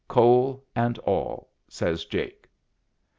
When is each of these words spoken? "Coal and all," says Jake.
"Coal 0.07 0.65
and 0.75 0.97
all," 1.05 1.51
says 1.69 2.05
Jake. 2.05 2.49